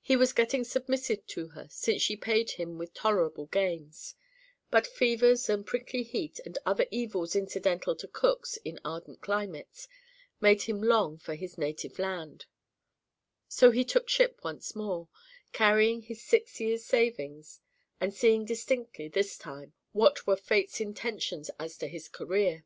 [0.00, 4.14] He was getting submissive to her, since she paid him with tolerable gains;
[4.70, 9.88] but fevers and prickly heat, and other evils incidental to cooks in ardent climates,
[10.40, 12.46] made him long for his native land;
[13.48, 15.08] so he took ship once more,
[15.52, 17.58] carrying his six years' savings,
[18.00, 22.64] and seeing distinctly, this time, what were Fate's intentions as to his career.